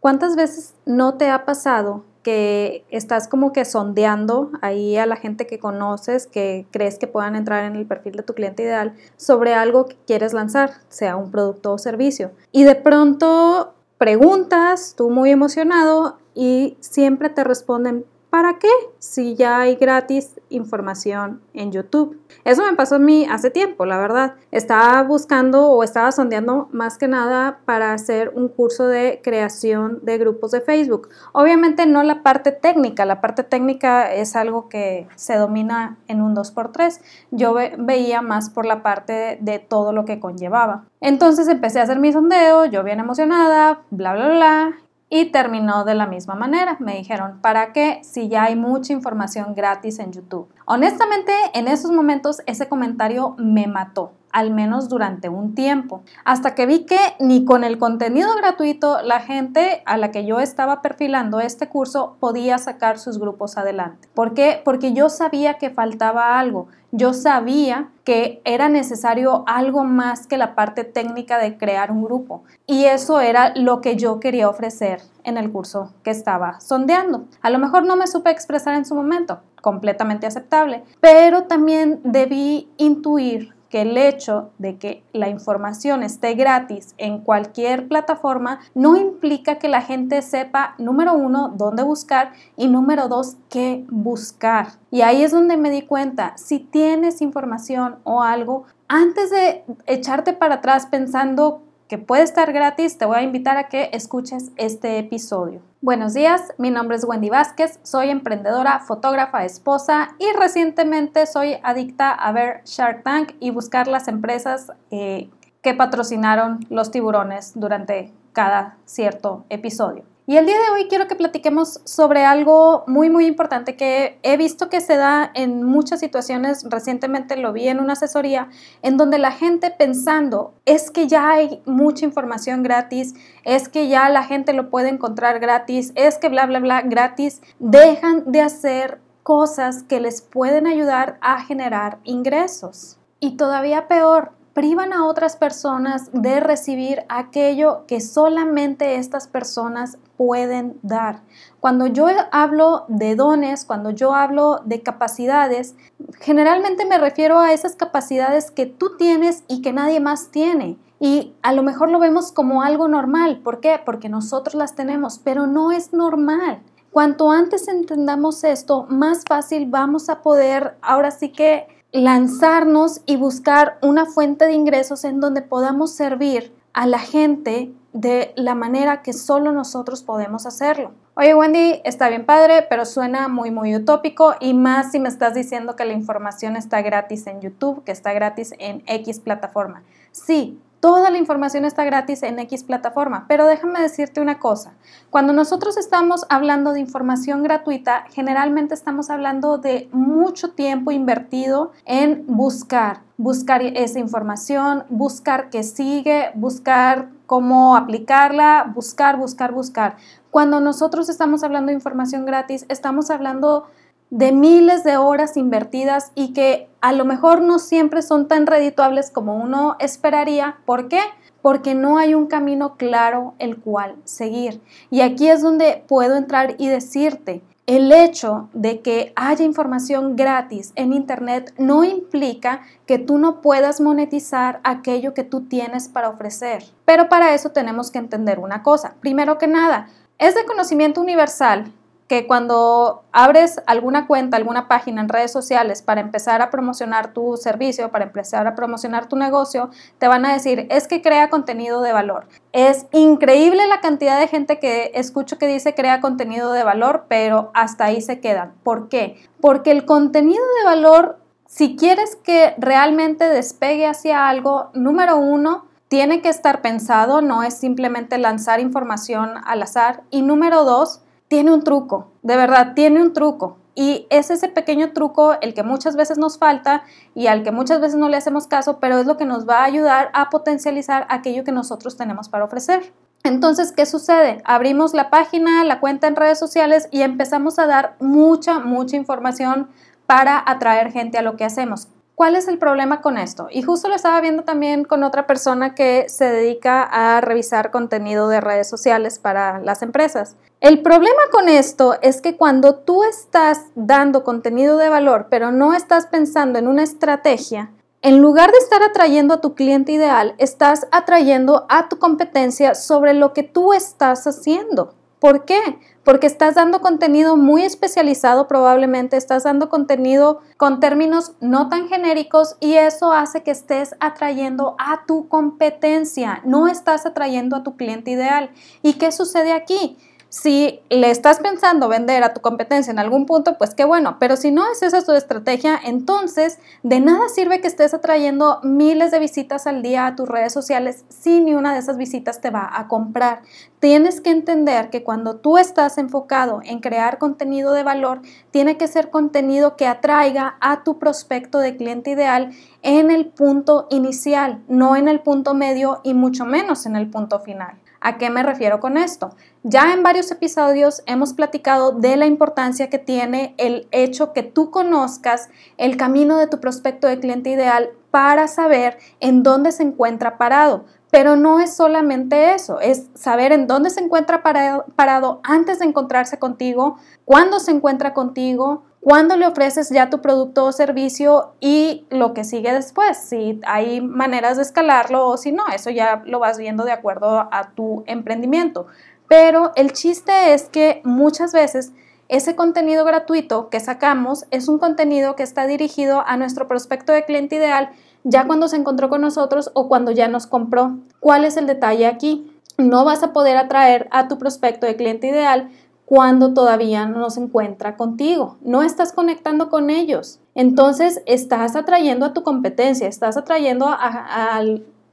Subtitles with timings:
[0.00, 5.46] ¿Cuántas veces no te ha pasado que estás como que sondeando ahí a la gente
[5.46, 9.54] que conoces, que crees que puedan entrar en el perfil de tu cliente ideal sobre
[9.54, 12.32] algo que quieres lanzar, sea un producto o servicio?
[12.52, 18.04] Y de pronto preguntas, tú muy emocionado, y siempre te responden,
[18.38, 18.68] ¿Para qué?
[19.00, 22.20] Si ya hay gratis información en YouTube.
[22.44, 24.34] Eso me pasó a mí hace tiempo, la verdad.
[24.52, 30.18] Estaba buscando o estaba sondeando más que nada para hacer un curso de creación de
[30.18, 31.08] grupos de Facebook.
[31.32, 36.36] Obviamente no la parte técnica, la parte técnica es algo que se domina en un
[36.36, 37.00] 2x3.
[37.32, 40.84] Yo veía más por la parte de todo lo que conllevaba.
[41.00, 44.78] Entonces empecé a hacer mi sondeo, yo bien emocionada, bla, bla, bla,
[45.10, 46.76] y terminó de la misma manera.
[46.80, 50.48] Me dijeron, ¿para qué si ya hay mucha información gratis en YouTube?
[50.66, 56.64] Honestamente, en esos momentos ese comentario me mató al menos durante un tiempo, hasta que
[56.64, 61.40] vi que ni con el contenido gratuito la gente a la que yo estaba perfilando
[61.40, 64.08] este curso podía sacar sus grupos adelante.
[64.14, 64.62] ¿Por qué?
[64.64, 70.54] Porque yo sabía que faltaba algo, yo sabía que era necesario algo más que la
[70.54, 75.36] parte técnica de crear un grupo y eso era lo que yo quería ofrecer en
[75.36, 77.24] el curso que estaba sondeando.
[77.42, 82.70] A lo mejor no me supe expresar en su momento, completamente aceptable, pero también debí
[82.76, 89.58] intuir que el hecho de que la información esté gratis en cualquier plataforma no implica
[89.58, 94.68] que la gente sepa, número uno, dónde buscar y número dos, qué buscar.
[94.90, 100.32] Y ahí es donde me di cuenta, si tienes información o algo, antes de echarte
[100.32, 104.98] para atrás pensando que puede estar gratis, te voy a invitar a que escuches este
[104.98, 105.62] episodio.
[105.80, 112.10] Buenos días, mi nombre es Wendy Vázquez, soy emprendedora, fotógrafa, esposa y recientemente soy adicta
[112.10, 115.30] a ver Shark Tank y buscar las empresas eh,
[115.62, 120.02] que patrocinaron los tiburones durante cada cierto episodio.
[120.28, 124.36] Y el día de hoy quiero que platiquemos sobre algo muy, muy importante que he
[124.36, 126.66] visto que se da en muchas situaciones.
[126.68, 128.50] Recientemente lo vi en una asesoría
[128.82, 133.14] en donde la gente pensando es que ya hay mucha información gratis,
[133.44, 137.40] es que ya la gente lo puede encontrar gratis, es que bla, bla, bla, gratis,
[137.58, 142.98] dejan de hacer cosas que les pueden ayudar a generar ingresos.
[143.18, 150.80] Y todavía peor, privan a otras personas de recibir aquello que solamente estas personas pueden
[150.82, 151.20] dar.
[151.60, 155.76] Cuando yo hablo de dones, cuando yo hablo de capacidades,
[156.18, 160.76] generalmente me refiero a esas capacidades que tú tienes y que nadie más tiene.
[160.98, 163.38] Y a lo mejor lo vemos como algo normal.
[163.44, 163.80] ¿Por qué?
[163.86, 166.62] Porque nosotros las tenemos, pero no es normal.
[166.90, 173.78] Cuanto antes entendamos esto, más fácil vamos a poder, ahora sí que lanzarnos y buscar
[173.82, 179.12] una fuente de ingresos en donde podamos servir a la gente de la manera que
[179.12, 180.92] solo nosotros podemos hacerlo.
[181.14, 185.34] Oye Wendy, está bien padre, pero suena muy muy utópico y más si me estás
[185.34, 189.82] diciendo que la información está gratis en YouTube, que está gratis en X plataforma.
[190.12, 194.74] Sí, Toda la información está gratis en X plataforma, pero déjame decirte una cosa.
[195.10, 202.24] Cuando nosotros estamos hablando de información gratuita, generalmente estamos hablando de mucho tiempo invertido en
[202.28, 209.96] buscar, buscar esa información, buscar qué sigue, buscar cómo aplicarla, buscar, buscar, buscar.
[210.30, 216.32] Cuando nosotros estamos hablando de información gratis, estamos hablando de miles de horas invertidas y
[216.32, 220.58] que a lo mejor no siempre son tan redituables como uno esperaría.
[220.64, 221.00] ¿Por qué?
[221.42, 224.60] Porque no hay un camino claro el cual seguir.
[224.90, 230.72] Y aquí es donde puedo entrar y decirte, el hecho de que haya información gratis
[230.74, 236.64] en Internet no implica que tú no puedas monetizar aquello que tú tienes para ofrecer.
[236.86, 238.94] Pero para eso tenemos que entender una cosa.
[239.00, 241.70] Primero que nada, es de conocimiento universal
[242.08, 247.36] que cuando abres alguna cuenta, alguna página en redes sociales para empezar a promocionar tu
[247.36, 251.82] servicio, para empezar a promocionar tu negocio, te van a decir, es que crea contenido
[251.82, 252.26] de valor.
[252.52, 257.50] Es increíble la cantidad de gente que escucho que dice crea contenido de valor, pero
[257.52, 258.54] hasta ahí se quedan.
[258.62, 259.22] ¿Por qué?
[259.42, 266.22] Porque el contenido de valor, si quieres que realmente despegue hacia algo, número uno, tiene
[266.22, 270.02] que estar pensado, no es simplemente lanzar información al azar.
[270.10, 273.58] Y número dos, tiene un truco, de verdad, tiene un truco.
[273.74, 276.82] Y es ese pequeño truco el que muchas veces nos falta
[277.14, 279.60] y al que muchas veces no le hacemos caso, pero es lo que nos va
[279.60, 282.92] a ayudar a potencializar aquello que nosotros tenemos para ofrecer.
[283.22, 284.42] Entonces, ¿qué sucede?
[284.44, 289.68] Abrimos la página, la cuenta en redes sociales y empezamos a dar mucha, mucha información
[290.06, 291.88] para atraer gente a lo que hacemos.
[292.16, 293.46] ¿Cuál es el problema con esto?
[293.48, 298.28] Y justo lo estaba viendo también con otra persona que se dedica a revisar contenido
[298.28, 300.36] de redes sociales para las empresas.
[300.60, 305.72] El problema con esto es que cuando tú estás dando contenido de valor, pero no
[305.72, 307.70] estás pensando en una estrategia,
[308.02, 313.14] en lugar de estar atrayendo a tu cliente ideal, estás atrayendo a tu competencia sobre
[313.14, 314.94] lo que tú estás haciendo.
[315.20, 315.60] ¿Por qué?
[316.02, 322.56] Porque estás dando contenido muy especializado probablemente, estás dando contenido con términos no tan genéricos
[322.58, 328.10] y eso hace que estés atrayendo a tu competencia, no estás atrayendo a tu cliente
[328.10, 328.50] ideal.
[328.82, 329.96] ¿Y qué sucede aquí?
[330.30, 334.36] Si le estás pensando vender a tu competencia en algún punto, pues qué bueno, pero
[334.36, 339.20] si no es esa tu estrategia, entonces de nada sirve que estés atrayendo miles de
[339.20, 342.68] visitas al día a tus redes sociales si ni una de esas visitas te va
[342.70, 343.40] a comprar.
[343.80, 348.20] Tienes que entender que cuando tú estás enfocado en crear contenido de valor,
[348.50, 352.50] tiene que ser contenido que atraiga a tu prospecto de cliente ideal
[352.82, 357.40] en el punto inicial, no en el punto medio y mucho menos en el punto
[357.40, 357.78] final.
[358.00, 359.34] ¿A qué me refiero con esto?
[359.64, 364.70] Ya en varios episodios hemos platicado de la importancia que tiene el hecho que tú
[364.70, 365.48] conozcas
[365.78, 370.84] el camino de tu prospecto de cliente ideal para saber en dónde se encuentra parado.
[371.10, 376.38] Pero no es solamente eso, es saber en dónde se encuentra parado, antes de encontrarse
[376.38, 382.34] contigo, cuándo se encuentra contigo, cuándo le ofreces ya tu producto o servicio y lo
[382.34, 386.58] que sigue después, si hay maneras de escalarlo o si no, eso ya lo vas
[386.58, 388.86] viendo de acuerdo a tu emprendimiento.
[389.26, 391.92] Pero el chiste es que muchas veces
[392.28, 397.24] ese contenido gratuito que sacamos es un contenido que está dirigido a nuestro prospecto de
[397.24, 397.88] cliente ideal
[398.24, 400.98] ya cuando se encontró con nosotros o cuando ya nos compró.
[401.18, 402.54] ¿Cuál es el detalle aquí?
[402.76, 405.70] No vas a poder atraer a tu prospecto de cliente ideal
[406.08, 408.56] cuando todavía no se encuentra contigo.
[408.62, 410.40] No estás conectando con ellos.
[410.54, 414.62] Entonces estás atrayendo a tu competencia, estás atrayendo a,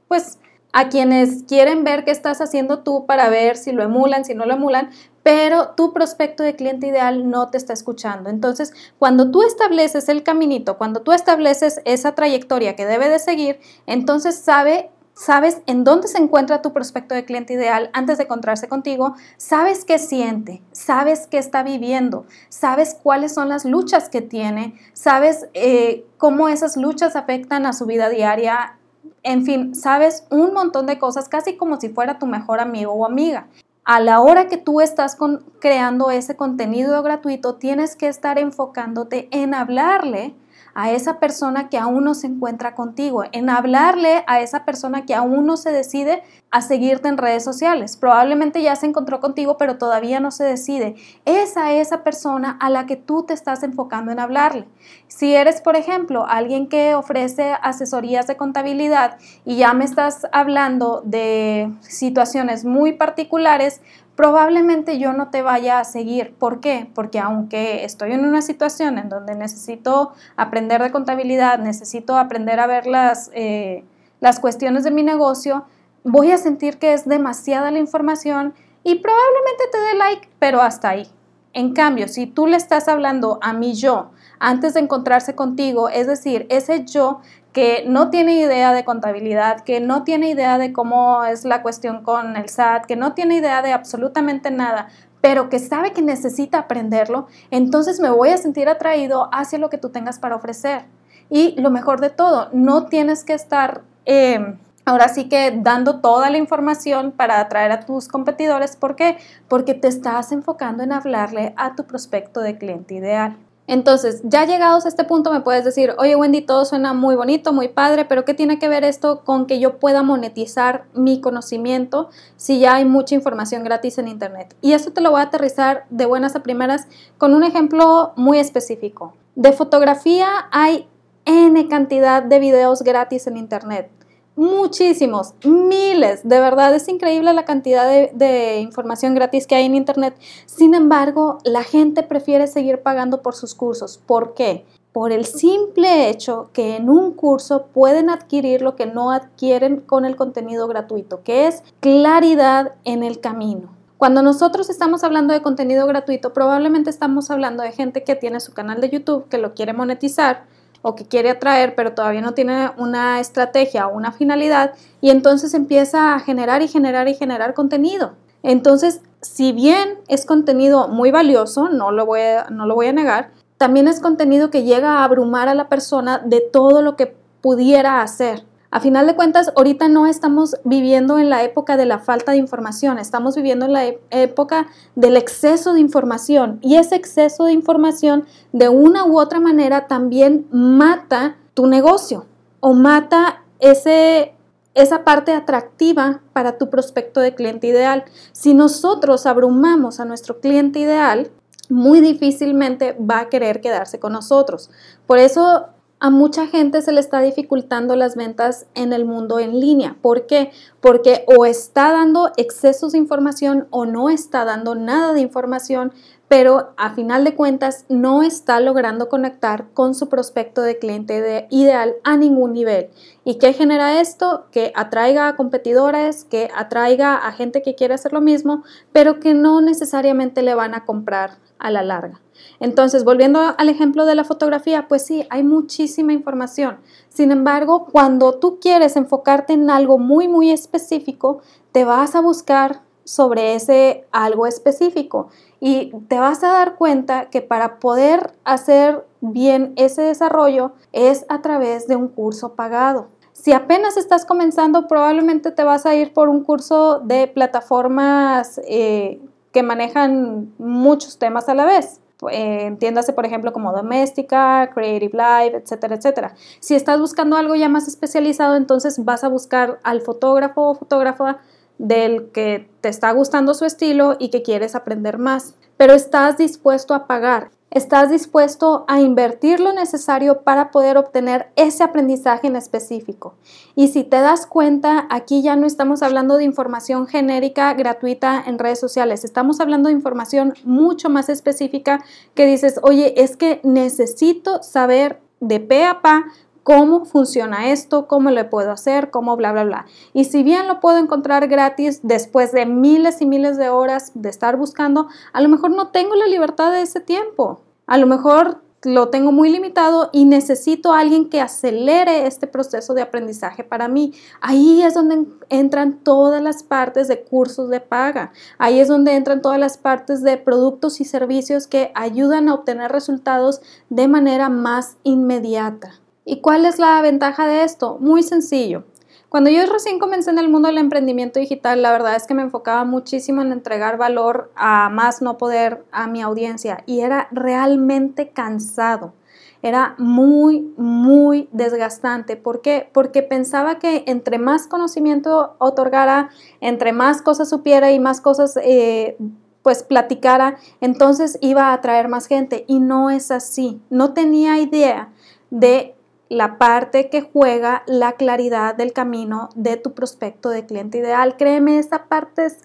[0.08, 0.38] pues,
[0.72, 4.46] a quienes quieren ver qué estás haciendo tú para ver si lo emulan, si no
[4.46, 4.88] lo emulan,
[5.22, 8.30] pero tu prospecto de cliente ideal no te está escuchando.
[8.30, 13.60] Entonces, cuando tú estableces el caminito, cuando tú estableces esa trayectoria que debe de seguir,
[13.84, 18.68] entonces sabe sabes en dónde se encuentra tu prospecto de cliente ideal antes de encontrarse
[18.68, 24.74] contigo, sabes qué siente, sabes qué está viviendo, sabes cuáles son las luchas que tiene,
[24.92, 28.78] sabes eh, cómo esas luchas afectan a su vida diaria,
[29.22, 33.06] en fin, sabes un montón de cosas, casi como si fuera tu mejor amigo o
[33.06, 33.48] amiga.
[33.84, 35.16] A la hora que tú estás
[35.60, 40.34] creando ese contenido gratuito, tienes que estar enfocándote en hablarle
[40.78, 45.14] a esa persona que aún no se encuentra contigo, en hablarle a esa persona que
[45.14, 47.96] aún no se decide a seguirte en redes sociales.
[47.96, 50.94] Probablemente ya se encontró contigo, pero todavía no se decide.
[51.24, 54.68] Es a esa persona a la que tú te estás enfocando en hablarle.
[55.08, 61.00] Si eres, por ejemplo, alguien que ofrece asesorías de contabilidad y ya me estás hablando
[61.06, 63.80] de situaciones muy particulares,
[64.16, 66.34] probablemente yo no te vaya a seguir.
[66.34, 66.90] ¿Por qué?
[66.94, 72.66] Porque aunque estoy en una situación en donde necesito aprender de contabilidad, necesito aprender a
[72.66, 73.84] ver las, eh,
[74.20, 75.66] las cuestiones de mi negocio,
[76.02, 80.88] voy a sentir que es demasiada la información y probablemente te dé like, pero hasta
[80.88, 81.06] ahí.
[81.52, 86.06] En cambio, si tú le estás hablando a mi yo antes de encontrarse contigo, es
[86.06, 87.20] decir, ese yo
[87.56, 92.02] que no tiene idea de contabilidad, que no tiene idea de cómo es la cuestión
[92.02, 94.88] con el SAT, que no tiene idea de absolutamente nada,
[95.22, 99.78] pero que sabe que necesita aprenderlo, entonces me voy a sentir atraído hacia lo que
[99.78, 100.84] tú tengas para ofrecer.
[101.30, 103.80] Y lo mejor de todo, no tienes que estar...
[104.04, 108.76] Em, ahora sí que dando toda la información para atraer a tus competidores.
[108.76, 109.16] ¿Por qué?
[109.48, 113.38] Porque te estás enfocando en hablarle a tu prospecto de cliente ideal.
[113.66, 117.52] Entonces, ya llegados a este punto me puedes decir, oye Wendy, todo suena muy bonito,
[117.52, 122.10] muy padre, pero ¿qué tiene que ver esto con que yo pueda monetizar mi conocimiento
[122.36, 124.54] si ya hay mucha información gratis en Internet?
[124.60, 126.86] Y esto te lo voy a aterrizar de buenas a primeras
[127.18, 129.14] con un ejemplo muy específico.
[129.34, 130.88] De fotografía hay
[131.24, 133.95] N cantidad de videos gratis en Internet
[134.36, 140.16] muchísimos, miles, de verdad es increíble la cantidad de, información gratis que hay en Internet.
[140.44, 143.98] Sin embargo, la gente prefiere seguir pagando por sus cursos.
[144.06, 144.66] ¿Por qué?
[144.92, 150.04] Por el simple hecho que en un curso pueden adquirir lo que no adquieren con
[150.04, 153.76] el contenido gratuito, que es claridad en el camino.
[153.98, 158.52] Cuando nosotros estamos hablando de contenido gratuito, probablemente estamos hablando de gente que tiene su
[158.52, 160.44] canal de YouTube, que lo quiere monetizar,
[160.86, 165.52] o que quiere atraer, pero todavía no tiene una estrategia o una finalidad, y entonces
[165.52, 168.12] empieza a generar y generar y generar contenido.
[168.44, 172.92] Entonces, si bien es contenido muy valioso, no lo voy a, no lo voy a
[172.92, 177.16] negar, también es contenido que llega a abrumar a la persona de todo lo que
[177.40, 178.44] pudiera hacer.
[178.70, 182.38] A final de cuentas, ahorita no estamos viviendo en la época de la falta de
[182.38, 188.26] información, estamos viviendo en la época del exceso de información y ese exceso de información
[188.52, 192.26] de una u otra manera también mata tu negocio
[192.60, 194.34] o mata ese,
[194.74, 198.04] esa parte atractiva para tu prospecto de cliente ideal.
[198.32, 201.30] Si nosotros abrumamos a nuestro cliente ideal,
[201.68, 204.70] muy difícilmente va a querer quedarse con nosotros.
[205.06, 205.66] Por eso
[205.98, 209.96] a mucha gente se le está dificultando las ventas en el mundo en línea.
[210.02, 210.50] ¿Por qué?
[210.80, 215.92] Porque o está dando excesos de información o no está dando nada de información,
[216.28, 221.94] pero a final de cuentas no está logrando conectar con su prospecto de cliente ideal
[222.04, 222.90] a ningún nivel.
[223.24, 224.46] ¿Y qué genera esto?
[224.50, 229.34] Que atraiga a competidores, que atraiga a gente que quiere hacer lo mismo, pero que
[229.34, 232.20] no necesariamente le van a comprar a la larga.
[232.60, 236.78] Entonces, volviendo al ejemplo de la fotografía, pues sí, hay muchísima información.
[237.08, 241.40] Sin embargo, cuando tú quieres enfocarte en algo muy, muy específico,
[241.72, 245.28] te vas a buscar sobre ese algo específico
[245.60, 251.40] y te vas a dar cuenta que para poder hacer bien ese desarrollo es a
[251.40, 253.08] través de un curso pagado.
[253.32, 259.20] Si apenas estás comenzando, probablemente te vas a ir por un curso de plataformas eh,
[259.56, 262.02] que manejan muchos temas a la vez.
[262.30, 266.34] Eh, entiéndase, por ejemplo, como doméstica, creative life, etcétera, etcétera.
[266.60, 271.38] Si estás buscando algo ya más especializado, entonces vas a buscar al fotógrafo o fotógrafa
[271.78, 276.92] del que te está gustando su estilo y que quieres aprender más, pero estás dispuesto
[276.92, 283.34] a pagar estás dispuesto a invertir lo necesario para poder obtener ese aprendizaje en específico.
[283.74, 288.58] Y si te das cuenta, aquí ya no estamos hablando de información genérica gratuita en
[288.58, 292.04] redes sociales, estamos hablando de información mucho más específica
[292.34, 296.24] que dices, oye, es que necesito saber de pe a pa
[296.66, 299.86] cómo funciona esto, cómo lo puedo hacer, cómo bla, bla, bla.
[300.12, 304.28] Y si bien lo puedo encontrar gratis después de miles y miles de horas de
[304.28, 307.60] estar buscando, a lo mejor no tengo la libertad de ese tiempo.
[307.86, 312.94] A lo mejor lo tengo muy limitado y necesito a alguien que acelere este proceso
[312.94, 314.12] de aprendizaje para mí.
[314.40, 318.32] Ahí es donde entran todas las partes de cursos de paga.
[318.58, 322.90] Ahí es donde entran todas las partes de productos y servicios que ayudan a obtener
[322.90, 326.00] resultados de manera más inmediata.
[326.28, 327.98] ¿Y cuál es la ventaja de esto?
[328.00, 328.82] Muy sencillo.
[329.28, 332.42] Cuando yo recién comencé en el mundo del emprendimiento digital, la verdad es que me
[332.42, 338.30] enfocaba muchísimo en entregar valor a más no poder a mi audiencia y era realmente
[338.30, 339.14] cansado.
[339.62, 342.36] Era muy, muy desgastante.
[342.36, 342.90] ¿Por qué?
[342.92, 346.30] Porque pensaba que entre más conocimiento otorgara,
[346.60, 349.16] entre más cosas supiera y más cosas eh,
[349.62, 352.64] pues platicara, entonces iba a atraer más gente.
[352.66, 353.80] Y no es así.
[353.90, 355.12] No tenía idea
[355.50, 355.95] de
[356.28, 361.36] la parte que juega la claridad del camino de tu prospecto de cliente ideal.
[361.36, 362.58] Créeme, esa parte es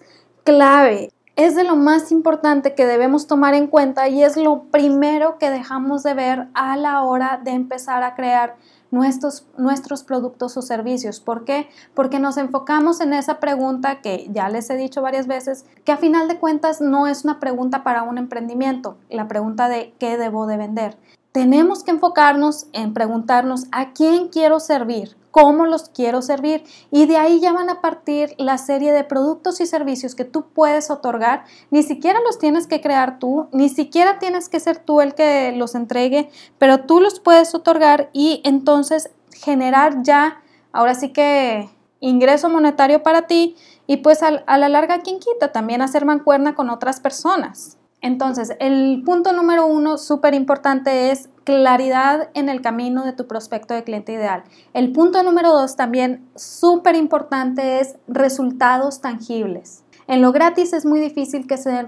[0.44, 1.10] clave.
[1.34, 5.50] Es de lo más importante que debemos tomar en cuenta y es lo primero que
[5.50, 8.56] dejamos de ver a la hora de empezar a crear
[8.90, 11.20] nuestros, nuestros productos o servicios.
[11.20, 11.68] ¿Por qué?
[11.94, 15.96] Porque nos enfocamos en esa pregunta que ya les he dicho varias veces, que a
[15.96, 20.46] final de cuentas no es una pregunta para un emprendimiento, la pregunta de qué debo
[20.46, 20.98] de vender
[21.32, 27.16] tenemos que enfocarnos en preguntarnos a quién quiero servir, cómo los quiero servir y de
[27.16, 31.44] ahí ya van a partir la serie de productos y servicios que tú puedes otorgar.
[31.70, 35.52] Ni siquiera los tienes que crear tú, ni siquiera tienes que ser tú el que
[35.56, 41.70] los entregue, pero tú los puedes otorgar y entonces generar ya, ahora sí que
[42.00, 45.50] ingreso monetario para ti y pues a, la larga, ¿quién quita?
[45.52, 47.78] También hacer mancuerna con otras personas.
[48.02, 53.74] Entonces, el punto número uno, súper importante, es claridad en el camino de tu prospecto
[53.74, 54.42] de cliente ideal.
[54.74, 59.84] El punto número dos, también súper importante, es resultados tangibles.
[60.08, 61.86] En lo gratis es muy difícil que se den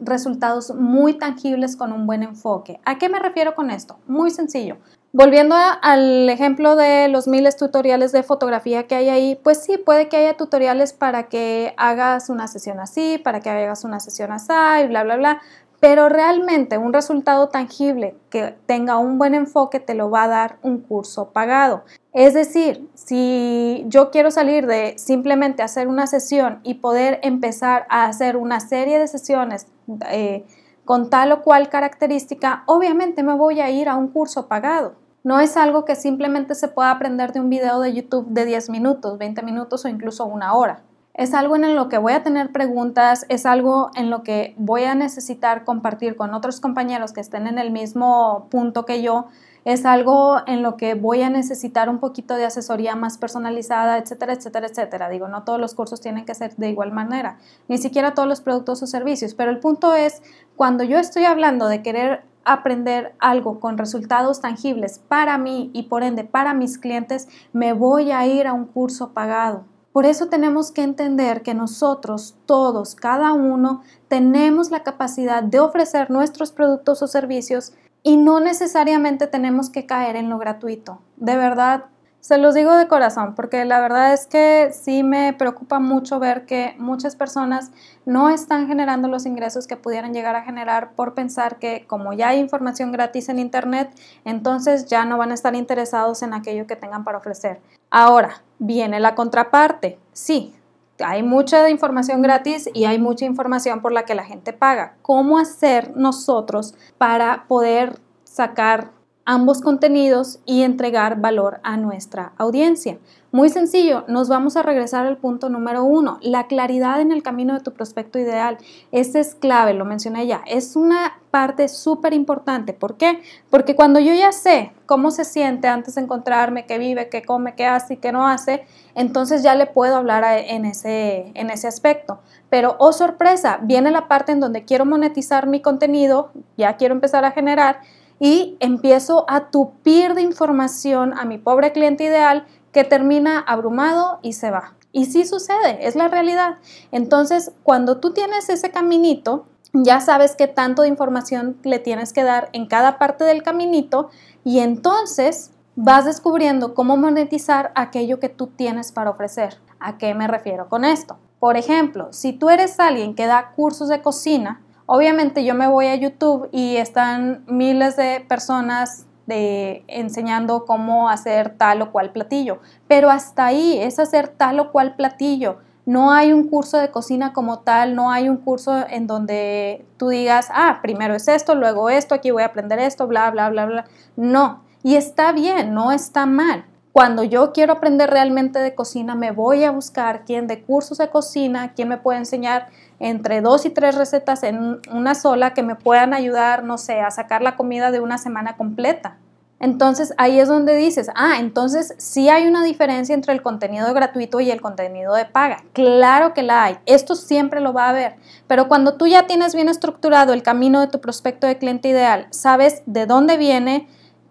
[0.00, 2.80] resultados muy tangibles con un buen enfoque.
[2.84, 3.98] ¿A qué me refiero con esto?
[4.06, 4.78] Muy sencillo.
[5.18, 10.10] Volviendo al ejemplo de los miles tutoriales de fotografía que hay ahí, pues sí, puede
[10.10, 14.52] que haya tutoriales para que hagas una sesión así, para que hagas una sesión así,
[14.84, 15.40] y bla, bla, bla,
[15.80, 20.58] pero realmente un resultado tangible que tenga un buen enfoque te lo va a dar
[20.60, 21.84] un curso pagado.
[22.12, 28.04] Es decir, si yo quiero salir de simplemente hacer una sesión y poder empezar a
[28.04, 29.66] hacer una serie de sesiones,
[30.10, 30.44] eh,
[30.84, 35.05] con tal o cual característica, obviamente me voy a ir a un curso pagado.
[35.26, 38.70] No es algo que simplemente se pueda aprender de un video de YouTube de 10
[38.70, 40.84] minutos, 20 minutos o incluso una hora.
[41.14, 44.84] es algo en lo que voy a tener preguntas, es algo en lo que voy
[44.84, 49.26] a necesitar compartir con otros compañeros que estén en el mismo punto que yo,
[49.64, 54.34] es algo en lo que voy a necesitar un poquito de asesoría más personalizada, etcétera,
[54.34, 55.08] etcétera, etcétera.
[55.08, 58.40] Digo, no todos los cursos tienen que ser de igual manera, ni siquiera todos los
[58.42, 60.22] productos o servicios, pero el punto es,
[60.54, 66.02] cuando yo estoy hablando de querer aprender algo con resultados tangibles para mí y por
[66.02, 69.64] ende para mis clientes, me voy a ir a un curso pagado.
[69.92, 76.10] Por eso tenemos que entender que nosotros, todos, cada uno, tenemos la capacidad de ofrecer
[76.10, 77.72] nuestros productos o servicios
[78.02, 81.00] y no necesariamente tenemos que caer en lo gratuito.
[81.16, 81.86] De verdad,
[82.26, 86.44] se los digo de corazón, porque la verdad es que sí me preocupa mucho ver
[86.44, 87.70] que muchas personas
[88.04, 92.30] no están generando los ingresos que pudieran llegar a generar por pensar que como ya
[92.30, 93.90] hay información gratis en Internet,
[94.24, 97.60] entonces ya no van a estar interesados en aquello que tengan para ofrecer.
[97.90, 99.96] Ahora, viene la contraparte.
[100.12, 100.52] Sí,
[100.98, 104.96] hay mucha información gratis y hay mucha información por la que la gente paga.
[105.00, 108.95] ¿Cómo hacer nosotros para poder sacar
[109.26, 112.98] ambos contenidos y entregar valor a nuestra audiencia.
[113.32, 117.52] Muy sencillo, nos vamos a regresar al punto número uno, la claridad en el camino
[117.52, 118.56] de tu prospecto ideal.
[118.92, 122.72] Ese es clave, lo mencioné ya, es una parte súper importante.
[122.72, 123.20] ¿Por qué?
[123.50, 127.56] Porque cuando yo ya sé cómo se siente antes de encontrarme, qué vive, qué come,
[127.56, 128.64] qué hace y qué no hace,
[128.94, 132.20] entonces ya le puedo hablar en, ese, en ese aspecto.
[132.48, 137.24] Pero, oh sorpresa, viene la parte en donde quiero monetizar mi contenido, ya quiero empezar
[137.24, 137.80] a generar
[138.18, 144.34] y empiezo a tupir de información a mi pobre cliente ideal que termina abrumado y
[144.34, 144.74] se va.
[144.92, 146.56] Y sí sucede, es la realidad.
[146.90, 152.22] Entonces, cuando tú tienes ese caminito, ya sabes qué tanto de información le tienes que
[152.22, 154.10] dar en cada parte del caminito
[154.44, 159.58] y entonces vas descubriendo cómo monetizar aquello que tú tienes para ofrecer.
[159.78, 161.18] ¿A qué me refiero con esto?
[161.38, 165.86] Por ejemplo, si tú eres alguien que da cursos de cocina, Obviamente yo me voy
[165.86, 173.10] a YouTube y están miles de personas enseñando cómo hacer tal o cual platillo, pero
[173.10, 175.58] hasta ahí es hacer tal o cual platillo.
[175.84, 180.08] No hay un curso de cocina como tal, no hay un curso en donde tú
[180.08, 183.66] digas, ah, primero es esto, luego esto, aquí voy a aprender esto, bla, bla, bla,
[183.66, 183.84] bla.
[184.16, 186.64] No, y está bien, no está mal.
[186.96, 191.10] Cuando yo quiero aprender realmente de cocina, me voy a buscar quién de cursos de
[191.10, 192.68] cocina, quién me puede enseñar
[193.00, 197.10] entre dos y tres recetas en una sola que me puedan ayudar, no sé, a
[197.10, 199.18] sacar la comida de una semana completa.
[199.60, 204.40] Entonces ahí es donde dices, ah, entonces sí hay una diferencia entre el contenido gratuito
[204.40, 205.64] y el contenido de paga.
[205.74, 209.54] Claro que la hay, esto siempre lo va a haber, pero cuando tú ya tienes
[209.54, 213.86] bien estructurado el camino de tu prospecto de cliente ideal, sabes de dónde viene,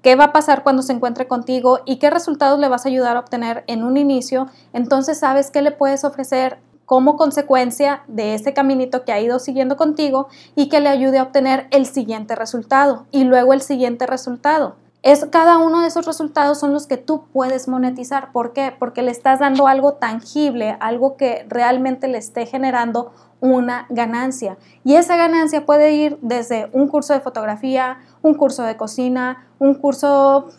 [0.06, 3.18] qué va a pasar cuando se encuentre contigo y qué resultados le vas a ayudar
[3.18, 8.54] a obtener en un inicio, entonces sabes qué le puedes ofrecer como consecuencia de ese
[8.54, 13.08] caminito que ha ido siguiendo contigo y que le ayude a obtener el siguiente resultado
[13.10, 14.76] y luego el siguiente resultado.
[15.02, 18.32] Es, cada uno de esos resultados son los que tú puedes monetizar.
[18.32, 18.76] ¿Por qué?
[18.78, 24.58] Porque le estás dando algo tangible, algo que realmente le esté generando una ganancia.
[24.84, 29.76] Y esa ganancia puede ir desde un curso de fotografía, un curso de cocina, un
[29.76, 30.50] curso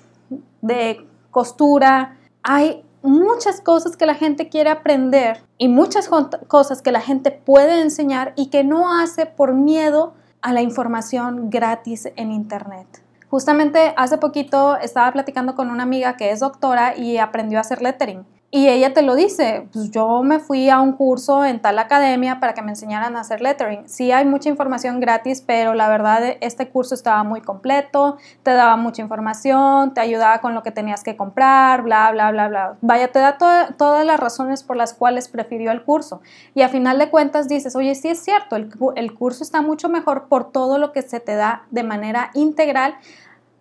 [0.63, 2.17] de costura.
[2.43, 6.09] Hay muchas cosas que la gente quiere aprender y muchas
[6.47, 11.51] cosas que la gente puede enseñar y que no hace por miedo a la información
[11.51, 12.87] gratis en Internet.
[13.29, 17.83] Justamente hace poquito estaba platicando con una amiga que es doctora y aprendió a hacer
[17.83, 18.25] lettering.
[18.49, 22.39] Y ella te lo dice, pues yo me fui a un curso en tal academia
[22.39, 23.89] para que me enseñaran a hacer lettering.
[23.89, 28.77] Sí hay mucha información gratis, pero la verdad este curso estaba muy completo, te daba
[28.77, 32.77] mucha información, te ayudaba con lo que tenías que comprar, bla, bla, bla, bla.
[32.83, 36.21] Vaya, te da todas las razones por las cuales prefirió el curso.
[36.55, 39.89] Y a final de cuentas dices, oye, sí es cierto, el, el curso está mucho
[39.89, 42.95] mejor por todo lo que se te da de manera integral,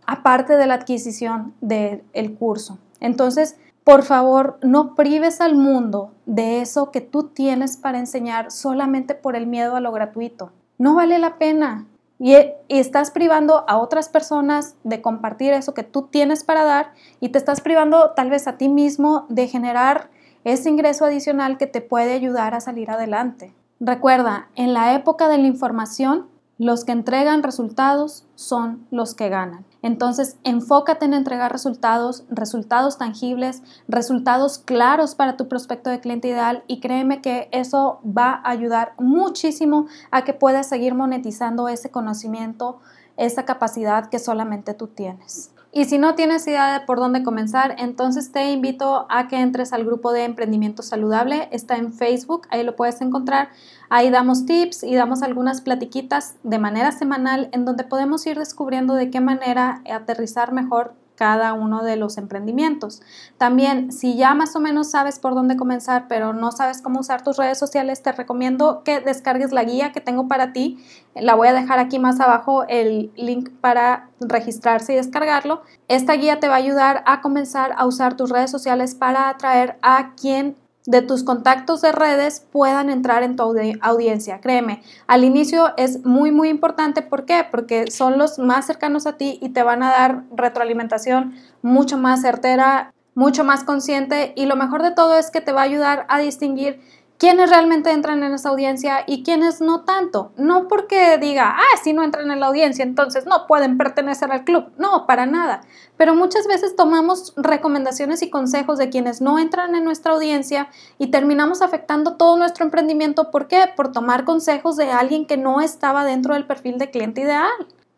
[0.05, 2.03] aparte de la adquisición del
[2.37, 2.77] curso.
[2.99, 9.13] Entonces, por favor, no prives al mundo de eso que tú tienes para enseñar solamente
[9.13, 10.51] por el miedo a lo gratuito.
[10.79, 11.85] No vale la pena.
[12.17, 12.35] Y,
[12.67, 17.37] estás privando a otras personas de compartir eso que tú tienes para dar y te
[17.37, 20.09] estás privando tal vez a ti mismo de generar
[20.45, 23.53] ese ingreso adicional que te puede ayudar a salir adelante.
[23.79, 26.25] Recuerda, en la época de la información,
[26.57, 29.63] los que entregan resultados son los que ganan.
[29.85, 36.63] Entonces, enfócate en entregar resultados, resultados tangibles, resultados claros para tu prospecto de cliente ideal
[36.65, 42.79] y créeme que eso va a ayudar muchísimo a que puedas seguir monetizando ese conocimiento,
[43.15, 45.51] esa capacidad que solamente tú tienes.
[45.77, 49.73] Y si no tienes idea de por dónde comenzar, entonces te invito a que entres
[49.73, 51.49] al grupo de emprendimiento saludable.
[51.51, 53.49] Está en Facebook, ahí lo puedes encontrar.
[53.89, 58.93] Ahí damos tips y damos algunas platiquitas de manera semanal en donde podemos ir descubriendo
[58.93, 63.01] de qué manera aterrizar mejor cada uno de los emprendimientos.
[63.37, 67.23] También, si ya más o menos sabes por dónde comenzar, pero no sabes cómo usar
[67.23, 70.77] tus redes sociales, te recomiendo que descargues la guía que tengo para ti.
[71.15, 75.61] La voy a dejar aquí más abajo el link para registrarse y descargarlo.
[75.87, 79.77] Esta guía te va a ayudar a comenzar a usar tus redes sociales para atraer
[79.81, 83.43] a quien de tus contactos de redes puedan entrar en tu
[83.81, 84.39] audiencia.
[84.39, 87.01] Créeme, al inicio es muy, muy importante.
[87.01, 87.45] ¿Por qué?
[87.49, 92.21] Porque son los más cercanos a ti y te van a dar retroalimentación mucho más
[92.21, 96.05] certera, mucho más consciente y lo mejor de todo es que te va a ayudar
[96.09, 96.81] a distinguir
[97.17, 100.31] quiénes realmente entran en esa audiencia y quiénes no tanto.
[100.37, 104.43] No porque diga, ah, si no entran en la audiencia, entonces no pueden pertenecer al
[104.43, 104.65] club.
[104.77, 105.61] No, para nada.
[105.97, 111.07] Pero muchas veces tomamos recomendaciones y consejos de quienes no entran en nuestra audiencia y
[111.07, 113.31] terminamos afectando todo nuestro emprendimiento.
[113.31, 113.63] ¿Por qué?
[113.75, 117.49] Por tomar consejos de alguien que no estaba dentro del perfil de cliente ideal.